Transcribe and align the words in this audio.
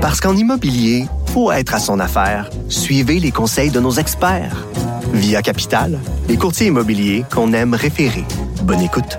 Parce 0.00 0.20
qu'en 0.20 0.34
immobilier, 0.36 1.04
faut 1.32 1.52
être 1.52 1.74
à 1.74 1.78
son 1.78 2.00
affaire. 2.00 2.48
Suivez 2.68 3.20
les 3.20 3.30
conseils 3.30 3.70
de 3.70 3.80
nos 3.80 3.92
experts. 3.92 4.66
Via 5.12 5.42
Capital, 5.42 5.98
les 6.28 6.36
courtiers 6.36 6.68
immobiliers 6.68 7.24
qu'on 7.32 7.52
aime 7.52 7.74
référer. 7.74 8.24
Bonne 8.62 8.80
écoute. 8.80 9.18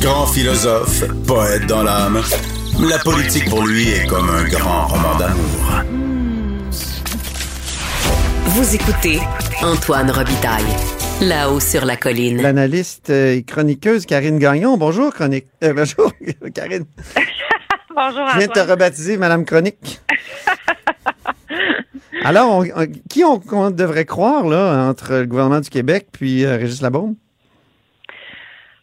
Grand 0.00 0.26
philosophe, 0.26 1.04
poète 1.26 1.66
dans 1.66 1.82
l'âme, 1.82 2.20
la 2.86 2.98
politique 2.98 3.48
pour 3.48 3.66
lui 3.66 3.88
est 3.88 4.06
comme 4.06 4.28
un 4.28 4.44
grand 4.44 4.86
roman 4.88 5.16
d'amour. 5.18 5.82
Vous 8.46 8.74
écoutez 8.74 9.20
Antoine 9.62 10.10
Robitaille, 10.10 10.64
là-haut 11.22 11.60
sur 11.60 11.84
la 11.84 11.96
colline. 11.96 12.40
L'analyste 12.42 13.10
et 13.10 13.42
chroniqueuse 13.46 14.06
Karine 14.06 14.38
Gagnon. 14.38 14.76
Bonjour, 14.76 15.12
chronique. 15.12 15.46
Euh, 15.64 15.72
bonjour, 15.74 16.12
Karine. 16.54 16.84
Bonjour, 17.96 18.28
Je 18.28 18.38
viens 18.38 18.46
de 18.48 18.52
te 18.52 18.60
rebaptiser 18.60 19.16
Madame 19.16 19.44
Chronique. 19.46 20.00
Alors, 22.24 22.58
on- 22.58 22.64
on- 22.64 22.92
qui 23.08 23.24
on, 23.24 23.70
devrait 23.70 24.04
croire, 24.04 24.46
là, 24.46 24.88
entre 24.90 25.14
le 25.14 25.26
gouvernement 25.26 25.60
du 25.60 25.70
Québec 25.70 26.08
puis 26.12 26.44
euh, 26.44 26.56
Régis 26.56 26.82
Labaume? 26.82 27.14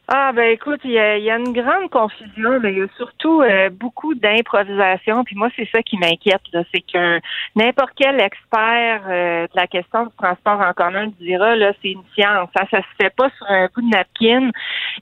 Ah, 0.07 0.31
ben 0.33 0.51
écoute, 0.51 0.81
il 0.83 0.91
y, 0.91 0.99
a, 0.99 1.17
il 1.17 1.23
y 1.23 1.31
a 1.31 1.37
une 1.37 1.53
grande 1.53 1.89
confusion, 1.89 2.59
mais 2.61 2.73
il 2.73 2.79
y 2.79 2.81
a 2.81 2.87
surtout 2.97 3.41
euh, 3.41 3.69
beaucoup 3.69 4.13
d'improvisation. 4.15 5.23
Puis 5.23 5.35
moi, 5.35 5.49
c'est 5.55 5.67
ça 5.73 5.81
qui 5.81 5.97
m'inquiète, 5.97 6.41
là, 6.51 6.63
c'est 6.73 6.81
que 6.81 7.19
n'importe 7.55 7.91
quel 7.95 8.19
expert 8.19 9.01
euh, 9.07 9.43
de 9.43 9.51
la 9.55 9.67
question 9.67 10.05
du 10.05 10.11
transport 10.17 10.59
en 10.59 10.73
commun 10.73 11.07
dira, 11.19 11.55
là, 11.55 11.71
c'est 11.81 11.91
une 11.91 12.03
science. 12.15 12.49
hein, 12.59 12.65
ça 12.69 12.79
se 12.79 12.87
fait 13.01 13.13
pas 13.15 13.29
sur 13.37 13.45
un 13.49 13.69
bout 13.73 13.81
de 13.81 13.89
napkin. 13.95 14.49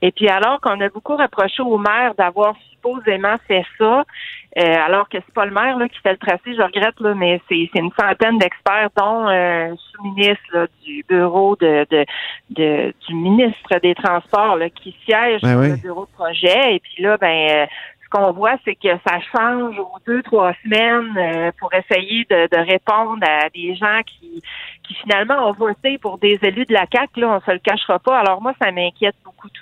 Et 0.02 0.12
puis 0.12 0.30
alors 0.30 0.62
qu'on 0.62 0.80
a 0.82 0.90
beaucoup 0.90 1.16
reproché 1.18 1.62
au 1.64 1.78
maire 1.78 2.14
d'avoir 2.18 2.56
supposément 2.82 3.36
fait 3.48 3.64
ça, 3.78 4.04
euh, 4.58 4.76
alors 4.86 5.08
que 5.08 5.18
c'est 5.26 5.34
pas 5.34 5.46
le 5.46 5.52
maire 5.52 5.78
là, 5.78 5.88
qui 5.88 6.00
fait 6.00 6.12
le 6.12 6.18
tracé, 6.18 6.56
je 6.56 6.62
regrette, 6.62 7.00
là, 7.00 7.14
mais 7.14 7.40
c'est 7.48 7.70
une 7.76 7.92
centaine 8.00 8.38
d'experts, 8.38 8.90
dont 8.98 9.28
euh, 9.30 9.74
sous-ministre 9.92 10.68
du 10.84 11.06
bureau 11.08 11.56
de, 11.58 11.86
de, 11.90 12.06
de- 12.50 12.94
du 13.08 13.14
ministre 13.16 13.80
des 13.82 13.96
Transports 13.96 14.56
là, 14.58 14.70
qui 14.70 14.96
siège 15.06 15.42
Ben 15.42 15.52
sur 15.52 15.60
oui. 15.60 15.70
le 15.70 15.76
bureau 15.78 16.06
de 16.06 16.12
projet. 16.12 16.76
Et 16.76 16.80
puis 16.80 17.04
là, 17.04 17.18
ben 17.18 17.50
euh, 17.50 17.66
ce 18.04 18.10
qu'on 18.10 18.32
voit, 18.34 18.56
c'est 18.66 18.76
que 18.76 18.90
ça 19.08 19.20
change 19.34 19.80
aux 19.80 19.98
deux, 20.06 20.22
trois 20.24 20.54
semaines 20.64 21.16
euh, 21.18 21.52
pour 21.60 21.74
essayer 21.74 22.26
de, 22.30 22.48
de 22.54 22.72
répondre 22.72 23.24
à 23.26 23.50
des 23.50 23.74
gens 23.76 24.02
qui, 24.06 24.42
qui 24.86 24.94
finalement 24.96 25.48
ont 25.48 25.54
voté 25.54 25.98
pour 25.98 26.18
des 26.18 26.38
élus 26.42 26.66
de 26.66 26.74
la 26.74 26.86
CAQ. 26.92 27.22
Là, 27.22 27.38
on 27.38 27.40
se 27.40 27.52
le 27.52 27.60
cachera 27.60 28.00
pas. 28.00 28.20
Alors 28.20 28.42
moi, 28.42 28.54
ça 28.62 28.70
m'inquiète 28.72 29.16
beaucoup 29.24 29.48
tout. 29.48 29.61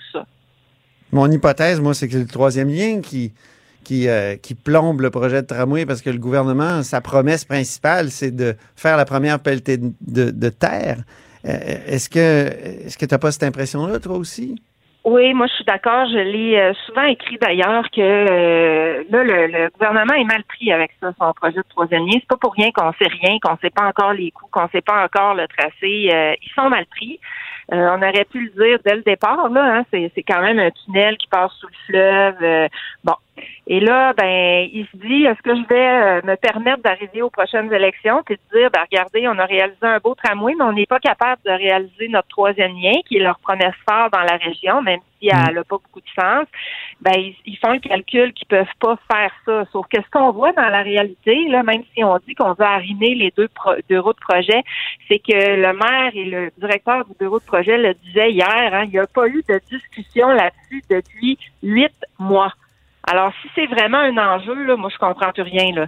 Mon 1.12 1.30
hypothèse, 1.32 1.80
moi, 1.82 1.94
c'est 1.94 2.08
que 2.08 2.14
c'est 2.14 2.20
le 2.20 2.28
troisième 2.28 2.70
lien 2.70 3.02
euh, 3.92 4.36
qui 4.36 4.54
plombe 4.54 5.02
le 5.02 5.10
projet 5.10 5.42
de 5.42 5.48
tramway 5.48 5.86
parce 5.86 6.02
que 6.02 6.12
le 6.12 6.20
gouvernement, 6.20 6.84
sa 6.84 7.02
promesse 7.02 7.46
principale, 7.46 8.10
c'est 8.10 8.30
de 8.30 8.56
faire 8.76 8.98
la 8.98 9.06
première 9.06 9.40
pelletée 9.40 9.78
de, 9.80 10.50
terre. 10.50 10.98
Euh, 11.46 11.50
est-ce 11.88 12.10
que 12.10 12.50
que 12.96 13.06
tu 13.06 13.14
n'as 13.14 13.18
pas 13.18 13.32
cette 13.32 13.44
impression-là, 13.44 14.00
toi 14.00 14.18
aussi? 14.18 14.62
Oui, 15.06 15.34
moi 15.34 15.48
je 15.48 15.54
suis 15.54 15.64
d'accord. 15.64 16.08
Je 16.08 16.20
l'ai 16.20 16.58
euh, 16.58 16.74
souvent 16.86 17.06
écrit 17.06 17.38
d'ailleurs 17.42 17.90
que 17.90 19.06
là 19.10 19.24
le, 19.24 19.70
gouvernement 19.72 20.14
est 20.14 20.26
mal 20.26 20.44
pris 20.44 20.72
avec 20.72 20.92
ça, 21.02 21.12
son 21.20 21.34
projet 21.34 21.58
de 21.58 21.70
troisième 21.70 22.06
lien. 22.06 22.20
C'est 22.20 22.28
pas 22.28 22.38
pour 22.38 22.54
rien 22.54 22.70
qu'on 22.72 22.92
sait 22.94 23.10
rien, 23.24 23.38
qu'on 23.42 23.58
sait 23.58 23.72
pas 23.72 23.88
encore 23.88 24.14
les 24.14 24.30
coûts, 24.30 24.50
qu'on 24.52 24.68
sait 24.70 24.82
pas 24.82 25.04
encore 25.04 25.34
le 25.34 25.48
tracé. 25.48 26.12
Ils 26.12 26.52
sont 26.54 26.70
mal 26.70 26.86
pris. 26.86 27.20
Euh, 27.72 27.96
on 27.96 28.02
aurait 28.02 28.26
pu 28.26 28.40
le 28.46 28.66
dire 28.66 28.80
dès 28.84 28.96
le 28.96 29.04
départ. 29.04 29.50
Là, 29.50 29.64
hein, 29.64 29.86
c'est, 29.92 30.12
c'est 30.16 30.24
quand 30.24 30.42
même 30.42 30.60
un 30.60 30.72
tunnel 30.72 31.18
qui 31.18 31.28
passe 31.28 31.52
sous 31.60 31.68
le 31.68 31.74
fleuve. 31.88 32.38
Euh, 32.42 32.68
bon. 33.04 33.14
Et 33.68 33.80
là, 33.80 34.12
ben, 34.14 34.68
il 34.74 34.86
se 34.92 34.98
dit, 34.98 35.24
est-ce 35.24 35.42
que 35.42 35.56
je 35.56 35.68
vais 35.70 35.88
euh, 35.88 36.22
me 36.26 36.36
permettre 36.36 36.82
d'arriver 36.82 37.22
aux 37.22 37.30
prochaines 37.30 37.72
élections 37.72 38.22
puis 38.26 38.36
de 38.36 38.58
dire, 38.58 38.70
ben, 38.72 38.82
regardez, 38.90 39.28
on 39.30 39.38
a 39.40 39.46
réalisé 39.46 39.78
un 39.84 40.00
beau 40.00 40.16
tramway, 40.16 40.56
mais 40.58 40.66
on 40.66 40.74
n'est 40.74 40.88
pas 40.88 41.00
capable 41.00 41.42
de 41.46 41.52
réaliser 41.52 42.10
notre 42.10 42.28
troisième 42.28 42.74
lien, 42.74 43.00
qui 43.08 43.18
est 43.18 43.22
leur 43.22 43.40
promesse 43.40 43.76
phare 43.88 44.10
dans 44.10 44.24
la 44.24 44.38
région, 44.38 44.82
même 44.82 45.00
si 45.20 45.30
elle 45.30 45.56
n'a 45.56 45.64
pas 45.64 45.78
beaucoup 45.78 46.02
de 46.02 46.22
sens. 46.22 46.48
Ben, 47.00 47.14
ils, 47.16 47.36
ils 47.46 47.58
font 47.58 47.74
le 47.74 47.80
calcul 47.80 48.34
qu'ils 48.34 48.48
peuvent 48.48 48.66
pas 48.80 48.98
faire 49.10 49.32
ça. 49.46 49.64
Sauf 49.72 49.86
que 49.88 50.02
ce 50.02 50.10
qu'on 50.12 50.32
voit 50.32 50.52
dans 50.52 50.70
la 50.70 50.82
réalité, 50.82 51.38
là, 51.48 51.64
même 51.64 51.84
si 51.94 52.04
on 52.04 52.18
dit 52.28 52.36
qu'on 52.36 52.54
veut 52.54 52.66
arrimer 52.66 53.16
les 53.16 53.32
deux 53.38 53.48
pro- 53.50 53.76
bureaux 53.88 54.14
de 54.14 54.20
projet, 54.20 54.64
c'est 55.08 55.20
que 55.20 55.56
le 55.56 55.74
maire 55.74 56.12
et 56.14 56.26
le 56.26 56.52
directeur 56.58 57.06
du 57.06 57.14
bureau 57.18 57.40
de 57.40 57.46
projet 57.46 57.59
le 57.66 57.94
disaient 58.06 58.32
hier, 58.32 58.74
hein, 58.74 58.84
il 58.86 58.92
n'y 58.92 59.00
a 59.00 59.08
pas 59.08 59.28
eu 59.28 59.44
de 59.48 59.60
discussion 59.70 60.30
là-dessus 60.30 60.84
depuis 60.90 61.38
huit 61.64 61.96
mois. 62.18 62.54
Alors, 63.04 63.32
si 63.42 63.50
c'est 63.56 63.68
vraiment 63.68 63.98
un 63.98 64.18
enjeu, 64.18 64.66
là, 64.66 64.76
moi, 64.76 64.90
je 64.94 64.98
comprends 64.98 65.32
plus 65.32 65.44
rien. 65.44 65.74
Là. 65.74 65.88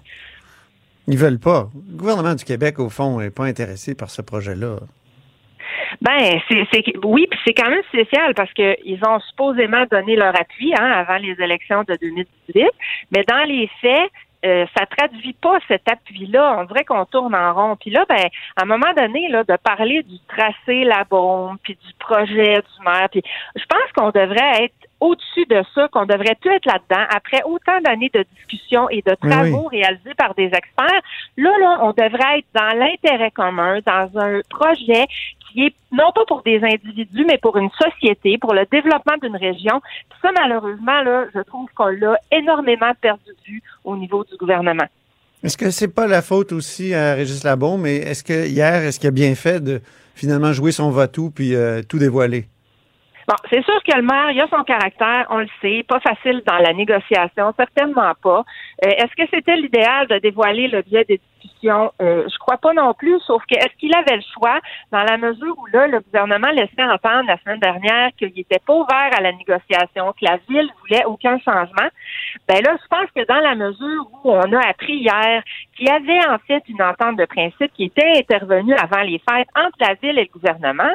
Ils 1.07 1.17
veulent 1.17 1.39
pas. 1.39 1.69
Le 1.89 1.97
gouvernement 1.97 2.35
du 2.35 2.43
Québec, 2.43 2.79
au 2.79 2.89
fond, 2.89 3.19
n'est 3.19 3.31
pas 3.31 3.45
intéressé 3.45 3.95
par 3.95 4.09
ce 4.09 4.21
projet-là. 4.21 4.77
Ben, 6.01 6.39
c'est 6.47 6.83
oui, 7.03 7.27
puis 7.29 7.39
c'est 7.45 7.53
quand 7.53 7.69
même 7.69 7.83
spécial 7.89 8.33
parce 8.33 8.51
que 8.53 8.75
ils 8.85 8.99
ont 9.05 9.19
supposément 9.19 9.85
donné 9.91 10.15
leur 10.15 10.33
appui 10.39 10.73
hein, 10.73 10.85
avant 10.85 11.17
les 11.17 11.35
élections 11.43 11.83
de 11.87 11.97
2018, 12.01 12.65
mais 13.11 13.23
dans 13.27 13.43
les 13.47 13.69
faits, 13.81 14.09
euh, 14.45 14.65
ça 14.75 14.85
traduit 14.85 15.33
pas 15.33 15.59
cet 15.67 15.89
appui-là. 15.89 16.57
On 16.59 16.63
dirait 16.65 16.85
qu'on 16.85 17.05
tourne 17.05 17.35
en 17.35 17.53
rond. 17.53 17.75
Puis 17.75 17.91
là, 17.91 18.05
ben, 18.09 18.25
à 18.55 18.63
un 18.63 18.65
moment 18.65 18.93
donné, 18.95 19.27
là, 19.29 19.43
de 19.43 19.55
parler 19.57 20.03
du 20.03 20.17
tracé 20.27 20.83
la 20.83 21.03
bombe, 21.03 21.57
puis 21.63 21.77
du 21.85 21.93
projet 21.99 22.55
du 22.55 22.85
maire, 22.85 23.09
puis 23.11 23.21
je 23.55 23.65
pense 23.65 23.91
qu'on 23.95 24.09
devrait 24.09 24.63
être 24.63 24.90
au-dessus 25.01 25.45
de 25.49 25.63
ça, 25.75 25.87
qu'on 25.89 26.05
devrait 26.05 26.35
plus 26.39 26.51
être 26.51 26.65
là-dedans. 26.65 27.03
Après 27.09 27.41
autant 27.43 27.81
d'années 27.83 28.11
de 28.13 28.23
discussions 28.37 28.87
et 28.89 29.01
de 29.01 29.15
Oui, 29.21 29.29
travaux 29.29 29.67
réalisés 29.67 30.13
par 30.15 30.35
des 30.35 30.45
experts, 30.45 31.01
là, 31.37 31.51
là, 31.59 31.79
on 31.81 31.89
devrait 31.91 32.39
être 32.39 32.47
dans 32.53 32.77
l'intérêt 32.77 33.31
commun, 33.31 33.79
dans 33.85 34.09
un 34.19 34.41
projet 34.49 35.07
qui 35.51 35.65
est 35.65 35.73
non 35.91 36.11
pas 36.15 36.23
pour 36.27 36.43
des 36.43 36.61
individus, 36.63 37.25
mais 37.27 37.37
pour 37.37 37.57
une 37.57 37.69
société, 37.71 38.37
pour 38.37 38.53
le 38.53 38.65
développement 38.71 39.17
d'une 39.21 39.35
région. 39.35 39.81
Puis 40.09 40.19
ça, 40.21 40.29
malheureusement, 40.39 41.01
là, 41.01 41.25
je 41.33 41.41
trouve 41.41 41.67
qu'on 41.75 41.87
l'a 41.87 42.15
énormément 42.31 42.91
perdu 43.01 43.25
de 43.27 43.51
vue 43.51 43.63
au 43.83 43.97
niveau 43.97 44.23
du 44.23 44.37
gouvernement. 44.37 44.85
Est-ce 45.43 45.57
que 45.57 45.71
c'est 45.71 45.87
pas 45.87 46.07
la 46.07 46.21
faute 46.21 46.51
aussi 46.51 46.93
à 46.93 47.15
Régis 47.15 47.43
Labaume, 47.43 47.81
mais 47.81 47.97
est-ce 47.97 48.23
que 48.23 48.47
hier, 48.47 48.83
est-ce 48.83 48.99
qu'il 48.99 49.07
a 49.07 49.11
bien 49.11 49.33
fait 49.33 49.59
de 49.59 49.81
finalement 50.13 50.53
jouer 50.53 50.71
son 50.71 50.91
va-tout 50.91 51.31
puis 51.31 51.55
euh, 51.55 51.81
tout 51.81 51.97
dévoiler? 51.97 52.45
Bon, 53.31 53.37
c'est 53.49 53.63
sûr 53.63 53.81
que 53.83 53.95
le 53.95 54.01
maire, 54.01 54.31
il 54.31 54.41
a 54.41 54.47
son 54.49 54.61
caractère, 54.65 55.25
on 55.29 55.37
le 55.37 55.47
sait, 55.61 55.85
pas 55.87 56.01
facile 56.01 56.43
dans 56.45 56.57
la 56.57 56.73
négociation, 56.73 57.53
certainement 57.55 58.11
pas. 58.21 58.43
Euh, 58.83 58.89
est-ce 58.89 59.15
que 59.15 59.29
c'était 59.31 59.55
l'idéal 59.55 60.07
de 60.07 60.17
dévoiler 60.17 60.67
le 60.67 60.81
biais 60.81 61.03
des 61.03 61.21
discussions? 61.39 61.91
Euh, 62.01 62.27
je 62.27 62.37
crois 62.39 62.57
pas 62.57 62.73
non 62.73 62.95
plus, 62.95 63.19
sauf 63.27 63.43
que 63.45 63.55
est-ce 63.55 63.75
qu'il 63.77 63.93
avait 63.93 64.15
le 64.15 64.23
choix 64.33 64.59
dans 64.91 65.03
la 65.03 65.17
mesure 65.17 65.55
où 65.59 65.67
là, 65.67 65.85
le 65.85 65.99
gouvernement 65.99 66.49
laissait 66.49 66.83
entendre 66.83 67.27
la 67.27 67.37
semaine 67.37 67.59
dernière 67.59 68.09
qu'il 68.17 68.33
n'était 68.35 68.59
pas 68.65 68.73
ouvert 68.73 69.11
à 69.15 69.21
la 69.21 69.33
négociation, 69.33 70.13
que 70.13 70.25
la 70.25 70.37
ville 70.49 70.67
voulait 70.79 71.05
aucun 71.05 71.37
changement? 71.39 71.89
Ben 72.47 72.63
là, 72.63 72.75
je 72.81 72.87
pense 72.89 73.11
que 73.15 73.23
dans 73.27 73.39
la 73.39 73.53
mesure 73.53 74.07
où 74.23 74.31
on 74.31 74.51
a 74.53 74.67
appris 74.67 74.95
hier 74.95 75.43
qu'il 75.75 75.87
y 75.87 75.91
avait 75.91 76.27
en 76.27 76.39
fait 76.39 76.63
une 76.67 76.81
entente 76.81 77.17
de 77.17 77.25
principe 77.25 77.71
qui 77.73 77.85
était 77.85 78.17
intervenue 78.17 78.73
avant 78.73 79.01
les 79.01 79.21
fêtes 79.29 79.49
entre 79.55 79.77
la 79.79 79.93
ville 79.93 80.17
et 80.17 80.23
le 80.23 80.31
gouvernement, 80.33 80.93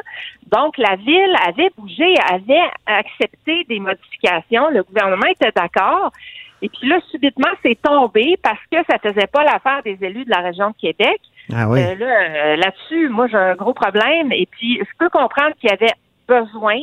donc 0.51 0.77
la 0.77 0.97
ville 0.97 1.35
avait 1.47 1.71
bougé, 1.77 2.15
avait 2.29 2.69
accepté 2.85 3.63
des 3.69 3.79
modifications, 3.79 4.69
le 4.71 4.83
gouvernement 4.83 5.27
était 5.27 5.51
d'accord. 5.55 6.11
Et 6.61 6.69
puis 6.69 6.87
là, 6.87 6.99
subitement, 7.11 7.49
c'est 7.63 7.79
tombé 7.81 8.37
parce 8.41 8.59
que 8.71 8.77
ça 8.89 8.97
faisait 8.99 9.27
pas 9.27 9.43
l'affaire 9.43 9.81
des 9.83 9.97
élus 10.01 10.25
de 10.25 10.29
la 10.29 10.41
région 10.41 10.69
de 10.69 10.75
Québec. 10.75 11.21
Ah 11.53 11.69
oui. 11.69 11.79
Euh, 11.81 11.95
là, 11.95 12.05
euh, 12.05 12.55
là-dessus, 12.55 13.09
moi, 13.09 13.27
j'ai 13.27 13.37
un 13.37 13.55
gros 13.55 13.73
problème. 13.73 14.31
Et 14.31 14.47
puis, 14.49 14.79
je 14.79 14.97
peux 14.97 15.09
comprendre 15.09 15.53
qu'il 15.59 15.69
y 15.69 15.73
avait 15.73 15.93
besoin 16.27 16.79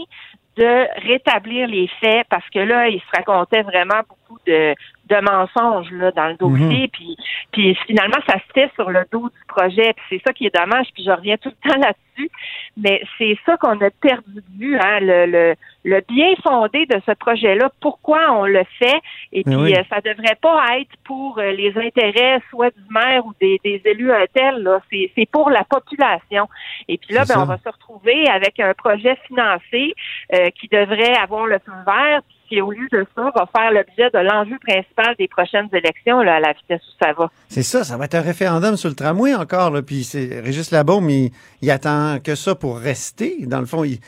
de 0.57 1.09
rétablir 1.09 1.67
les 1.67 1.89
faits 2.01 2.27
parce 2.31 2.49
que 2.51 2.61
là, 2.61 2.89
il 2.89 3.01
se 3.01 3.17
racontait 3.17 3.63
vraiment 3.63 4.01
beaucoup 4.09 4.39
de, 4.47 4.75
de 5.09 5.17
mensonges 5.21 5.91
là, 5.93 6.11
dans 6.13 6.29
le 6.29 6.35
dossier. 6.37 6.89
Puis, 6.89 7.17
puis 7.53 7.75
finalement, 7.87 8.19
ça 8.27 8.35
se 8.39 8.53
fait 8.55 8.71
sur 8.75 8.91
le 8.91 9.05
dos 9.13 9.29
du 9.29 9.45
projet. 9.47 9.93
Puis 9.95 10.05
c'est 10.11 10.23
ça 10.27 10.33
qui 10.33 10.47
est 10.47 10.55
dommage. 10.55 10.87
Puis 10.95 11.05
je 11.05 11.11
reviens 11.11 11.37
tout 11.37 11.51
le 11.51 11.71
temps 11.71 11.79
là-dessus. 11.81 12.31
Mais 12.77 13.03
c'est 13.19 13.37
ça 13.45 13.57
qu'on 13.57 13.81
a 13.81 13.91
perdu 13.91 14.35
de 14.37 14.59
vue, 14.59 14.79
hein, 14.79 15.01
le, 15.01 15.27
le, 15.27 15.55
le 15.85 16.01
bien 16.09 16.29
fondé 16.43 16.87
de 16.87 17.01
ce 17.07 17.13
projet-là. 17.13 17.71
Pourquoi 17.81 18.31
on 18.33 18.47
le 18.47 18.63
fait 18.79 19.01
Et 19.33 19.43
Mais 19.47 19.55
puis 19.55 19.57
oui. 19.57 19.75
euh, 19.77 19.83
ça 19.91 20.01
devrait 20.01 20.39
pas 20.41 20.79
être 20.79 20.93
pour 21.05 21.39
euh, 21.39 21.51
les 21.53 21.77
intérêts 21.77 22.41
soit 22.51 22.71
du 22.71 22.83
maire 22.91 23.27
ou 23.27 23.33
des, 23.41 23.61
des 23.65 23.83
élus 23.85 24.13
un 24.13 24.27
tel. 24.33 24.63
Là, 24.63 24.81
c'est, 24.91 25.11
c'est 25.17 25.29
pour 25.29 25.51
la 25.51 25.65
population. 25.65 26.49
Et 26.89 26.99
puis 26.99 27.15
là, 27.15 27.25
ben, 27.29 27.41
on 27.41 27.45
va 27.47 27.59
se 27.59 27.69
retrouver 27.69 28.29
avec 28.29 28.61
un 28.61 28.73
projet 28.75 29.17
financé 29.27 29.95
euh, 30.33 30.51
qui 30.51 30.69
devrait 30.69 31.17
avoir 31.17 31.47
le 31.47 31.59
feu 31.59 31.73
vert, 31.85 32.21
qui 32.49 32.61
au 32.61 32.71
lieu 32.71 32.87
de 32.93 33.07
ça 33.15 33.31
va 33.35 33.49
faire 33.55 33.71
l'objet 33.71 34.11
de 34.11 34.19
l'enjeu 34.19 34.59
principal 34.59 35.15
des 35.19 35.29
prochaines 35.29 35.69
élections 35.73 36.21
là, 36.21 36.37
à 36.37 36.41
la 36.41 36.53
vitesse 36.53 36.83
où 36.83 37.05
ça 37.05 37.13
va. 37.13 37.31
C'est 37.49 37.63
ça, 37.63 37.85
ça 37.85 37.97
va 37.97 38.05
être 38.07 38.15
un 38.15 38.23
référendum 38.23 38.77
sur 38.77 38.89
le 38.89 38.95
tramway 38.95 39.35
encore. 39.35 39.71
Là, 39.71 39.83
puis 39.83 40.05
c'est 40.05 40.41
Régis 40.41 40.71
Labaume, 40.71 41.09
il, 41.11 41.31
il 41.63 41.71
attend 41.71 42.19
que 42.25 42.35
ça 42.35 42.55
pour 42.55 42.79
rester. 42.79 43.47
Dans 43.47 43.61
le 43.61 43.67
fond, 43.67 43.85
il, 43.85 43.99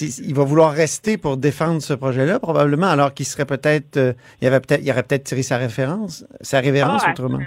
il 0.00 0.34
va 0.34 0.44
vouloir 0.44 0.72
rester 0.72 1.18
pour 1.18 1.36
défendre 1.36 1.80
ce 1.80 1.94
projet-là, 1.94 2.38
probablement, 2.38 2.88
alors 2.88 3.12
qu'il 3.12 3.26
serait 3.26 3.46
peut-être, 3.46 3.96
euh, 3.96 4.12
il, 4.40 4.46
avait 4.46 4.60
peut-être, 4.60 4.82
il 4.82 4.90
aurait 4.90 5.02
peut-être 5.02 5.24
tiré 5.24 5.42
sa 5.42 5.56
référence, 5.56 6.24
sa 6.40 6.60
révérence 6.60 7.02
ah, 7.06 7.10
autrement. 7.10 7.38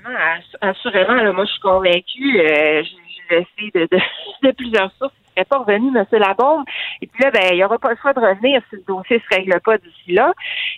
Assurément, 0.62 1.14
assurément 1.14 1.34
moi, 1.34 1.46
je 1.46 1.52
suis 1.52 1.62
convaincue. 1.62 2.40
Euh, 2.40 2.84
je, 2.84 3.03
de, 3.74 3.88
de, 3.92 4.00
de 4.44 4.52
plusieurs 4.52 4.92
sources 4.94 5.14
serait 5.34 5.46
pas 5.46 5.58
revenu, 5.60 5.90
M. 5.96 6.06
Labombe. 6.12 6.64
Et 7.02 7.08
puis 7.08 7.24
là, 7.24 7.32
ben, 7.32 7.50
il 7.52 7.56
n'y 7.56 7.64
aura 7.64 7.78
pas 7.78 7.92
le 7.92 7.98
choix 8.02 8.14
de 8.14 8.20
revenir 8.20 8.62
si 8.70 8.76
le 8.78 8.84
dossier 8.88 9.20
se 9.20 9.36
règle 9.36 9.60
pas 9.62 9.78
d'ici 9.78 10.14
là. 10.14 10.34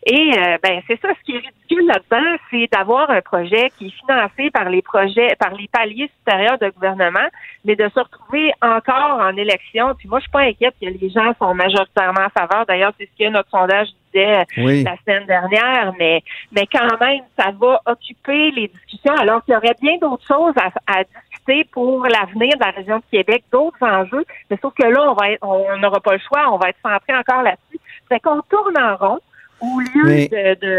Et 0.05 0.31
euh, 0.37 0.57
ben, 0.63 0.81
c'est 0.87 0.99
ça, 1.01 1.09
ce 1.09 1.23
qui 1.25 1.35
est 1.35 1.39
ridicule 1.39 1.87
là-dedans, 1.87 2.37
c'est 2.49 2.67
d'avoir 2.71 3.09
un 3.09 3.21
projet 3.21 3.71
qui 3.77 3.87
est 3.87 4.05
financé 4.05 4.49
par 4.51 4.69
les 4.69 4.81
projets, 4.81 5.35
par 5.39 5.53
les 5.53 5.67
paliers 5.67 6.09
supérieurs 6.19 6.57
de 6.59 6.69
gouvernement, 6.69 7.27
mais 7.63 7.75
de 7.75 7.89
se 7.89 7.99
retrouver 7.99 8.51
encore 8.61 9.19
en 9.19 9.35
élection. 9.35 9.93
Puis 9.97 10.07
moi, 10.07 10.19
je 10.19 10.23
suis 10.23 10.31
pas 10.31 10.41
inquiète 10.41 10.75
que 10.81 10.87
les 10.87 11.09
gens 11.09 11.33
sont 11.39 11.53
majoritairement 11.53 12.25
en 12.25 12.39
faveur. 12.39 12.65
D'ailleurs, 12.65 12.93
c'est 12.99 13.09
ce 13.11 13.23
que 13.23 13.29
notre 13.29 13.49
sondage 13.49 13.87
disait 14.13 14.45
la 14.83 14.95
semaine 14.97 15.25
dernière, 15.25 15.93
mais 15.99 16.21
mais 16.51 16.65
quand 16.71 16.99
même, 16.99 17.21
ça 17.37 17.51
va 17.51 17.81
occuper 17.85 18.51
les 18.51 18.67
discussions 18.67 19.13
alors 19.15 19.43
qu'il 19.43 19.53
y 19.53 19.57
aurait 19.57 19.75
bien 19.81 19.97
d'autres 19.97 20.25
choses 20.25 20.53
à, 20.57 20.69
à 20.87 21.03
discuter 21.03 21.24
pour 21.71 22.05
l'avenir 22.05 22.53
de 22.57 22.63
la 22.63 22.71
région 22.71 22.97
de 22.97 23.03
Québec, 23.11 23.43
d'autres 23.51 23.81
enjeux. 23.81 24.25
Mais 24.49 24.57
sauf 24.61 24.73
que 24.73 24.87
là, 24.87 25.11
on 25.11 25.13
va 25.13 25.27
on 25.41 25.77
n'aura 25.77 25.99
pas 25.99 26.13
le 26.13 26.19
choix, 26.19 26.51
on 26.51 26.57
va 26.57 26.69
être 26.69 26.79
centré 26.83 27.15
encore 27.15 27.43
là-dessus. 27.43 27.79
Fait 28.09 28.19
qu'on 28.19 28.41
tourne 28.49 28.77
en 28.77 28.95
rond 28.95 29.19
au 29.65 29.79
lieu 29.79 30.27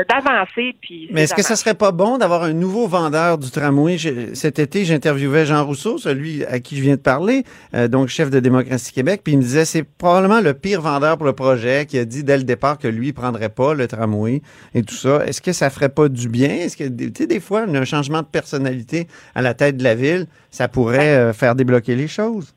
d'avancer. 0.08 0.74
Puis 0.80 1.08
mais 1.12 1.22
est-ce 1.22 1.34
que 1.34 1.42
ça 1.42 1.56
serait 1.56 1.74
pas 1.74 1.92
bon 1.92 2.18
d'avoir 2.18 2.42
un 2.42 2.52
nouveau 2.52 2.86
vendeur 2.86 3.38
du 3.38 3.50
tramway? 3.50 3.96
cet 4.34 4.58
été, 4.58 4.84
j'interviewais 4.84 5.46
Jean 5.46 5.64
Rousseau, 5.64 5.98
celui 5.98 6.44
à 6.44 6.60
qui 6.60 6.76
je 6.76 6.82
viens 6.82 6.96
de 6.96 7.00
parler, 7.00 7.44
euh, 7.74 7.88
donc 7.88 8.08
chef 8.08 8.30
de 8.30 8.40
Démocratie 8.40 8.92
Québec, 8.92 9.20
puis 9.24 9.34
il 9.34 9.38
me 9.38 9.42
disait 9.42 9.64
c'est 9.64 9.82
probablement 9.82 10.40
le 10.40 10.54
pire 10.54 10.80
vendeur 10.80 11.16
pour 11.16 11.26
le 11.26 11.32
projet 11.32 11.86
qui 11.86 11.98
a 11.98 12.04
dit 12.04 12.24
dès 12.24 12.36
le 12.36 12.44
départ 12.44 12.78
que 12.78 12.88
lui 12.88 13.12
prendrait 13.12 13.48
pas 13.48 13.74
le 13.74 13.86
tramway 13.86 14.42
et 14.74 14.82
tout 14.82 14.94
ça. 14.94 15.24
Est-ce 15.26 15.40
que 15.40 15.52
ça 15.52 15.70
ferait 15.70 15.88
pas 15.88 16.08
du 16.08 16.28
bien? 16.28 16.50
Est-ce 16.50 16.76
que, 16.76 16.84
tu 16.84 17.12
sais, 17.16 17.26
des 17.26 17.40
fois, 17.40 17.62
un 17.62 17.84
changement 17.84 18.22
de 18.22 18.26
personnalité 18.26 19.06
à 19.34 19.42
la 19.42 19.54
tête 19.54 19.76
de 19.76 19.84
la 19.84 19.94
ville, 19.94 20.26
ça 20.50 20.68
pourrait 20.68 21.16
euh, 21.16 21.32
faire 21.32 21.54
débloquer 21.54 21.94
les 21.94 22.08
choses? 22.08 22.55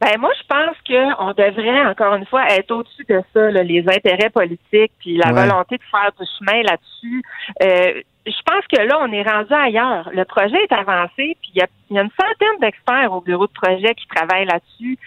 Ben 0.00 0.18
moi, 0.18 0.30
je 0.38 0.46
pense 0.46 0.76
qu'on 0.86 1.32
devrait 1.32 1.86
encore 1.86 2.14
une 2.14 2.26
fois 2.26 2.46
être 2.50 2.70
au-dessus 2.70 3.04
de 3.08 3.22
ça, 3.32 3.50
les 3.50 3.84
intérêts 3.88 4.30
politiques, 4.30 4.92
puis 4.98 5.16
la 5.16 5.32
volonté 5.32 5.78
de 5.78 5.82
faire 5.90 6.10
du 6.18 6.26
chemin 6.38 6.62
là-dessus. 6.62 7.22
Euh, 7.62 8.02
je 8.26 8.42
pense 8.44 8.66
que 8.66 8.82
là, 8.82 8.98
on 9.00 9.12
est 9.12 9.22
rendu 9.22 9.54
ailleurs. 9.54 10.10
Le 10.12 10.24
projet 10.24 10.56
est 10.56 10.72
avancé, 10.72 11.36
puis 11.40 11.52
il 11.54 11.58
y 11.58 11.62
a, 11.62 11.66
une 11.90 12.10
centaine 12.10 12.60
d'experts 12.60 13.12
au 13.12 13.20
bureau 13.20 13.46
de 13.46 13.52
projet 13.52 13.94
qui 13.94 14.06
travaillent 14.08 14.46
là-dessus. 14.46 14.98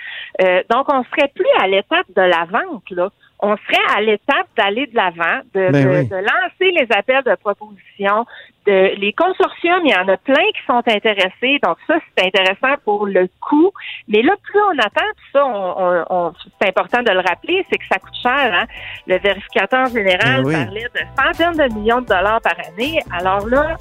Euh, 0.41 0.63
donc, 0.69 0.91
on 0.91 1.03
serait 1.03 1.31
plus 1.35 1.45
à 1.61 1.67
l'étape 1.67 2.07
de 2.15 2.21
la 2.21 2.45
vente, 2.45 2.89
là 2.91 3.09
on 3.41 3.55
serait 3.55 3.97
à 3.97 4.01
l'étape 4.01 4.47
d'aller 4.57 4.85
de 4.87 4.95
l'avant, 4.95 5.39
de, 5.53 5.71
ben 5.71 6.07
de, 6.07 6.15
lancer 6.15 6.71
les 6.71 6.87
appels 6.91 7.23
de 7.23 7.35
proposition. 7.35 8.25
De, 8.65 8.95
les 8.97 9.13
consortiums, 9.13 9.81
il 9.85 9.91
y 9.91 9.95
en 9.95 10.07
a 10.07 10.17
plein 10.17 10.45
qui 10.53 10.65
sont 10.67 10.83
intéressés. 10.85 11.59
Donc 11.63 11.77
ça, 11.87 11.95
c'est 12.17 12.25
intéressant 12.25 12.75
pour 12.83 13.05
le 13.07 13.29
coût. 13.41 13.71
Mais 14.07 14.21
là, 14.21 14.33
plus 14.43 14.59
on 14.59 14.77
attend, 14.79 15.09
ça, 15.33 15.45
on, 15.45 16.05
on, 16.09 16.33
c'est 16.61 16.67
important 16.67 17.01
de 17.01 17.11
le 17.11 17.19
rappeler, 17.19 17.65
c'est 17.71 17.77
que 17.77 17.85
ça 17.91 17.99
coûte 17.99 18.15
cher. 18.21 18.53
Hein? 18.53 18.65
Le 19.07 19.17
vérificateur 19.17 19.87
général 19.87 20.43
ben 20.43 20.65
parlait 20.65 20.87
de 20.93 21.01
centaines 21.17 21.69
de 21.69 21.73
millions 21.73 22.01
de 22.01 22.07
dollars 22.07 22.41
par 22.41 22.55
année. 22.67 22.99
Alors 23.11 23.47
là, 23.47 23.77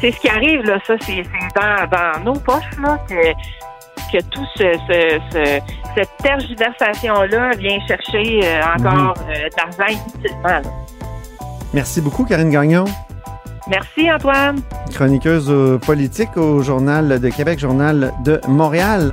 c'est 0.00 0.12
ce 0.12 0.20
qui 0.20 0.28
arrive, 0.28 0.62
là. 0.62 0.78
Ça, 0.86 0.94
c'est 1.00 1.22
dans, 1.54 1.88
dans 1.88 2.24
nos 2.24 2.40
poches, 2.40 2.78
là, 2.80 2.98
que 3.08 3.32
que 4.12 4.22
tout 4.24 4.46
ce, 4.56 5.62
cette 5.94 6.16
tergiversation-là 6.22 7.50
vient 7.56 7.78
chercher 7.86 8.40
euh, 8.44 8.60
encore 8.76 9.14
euh, 9.28 9.48
d'argent 9.56 9.86
inutilement. 9.88 10.60
Merci 11.72 12.02
beaucoup, 12.02 12.26
Karine 12.26 12.50
Gagnon. 12.50 12.84
Merci, 13.68 14.10
Antoine. 14.10 14.60
Chroniqueuse 14.92 15.78
politique 15.86 16.36
au 16.36 16.62
Journal 16.62 17.20
de 17.20 17.28
Québec, 17.28 17.58
Journal 17.58 18.12
de 18.24 18.40
Montréal. 18.48 19.12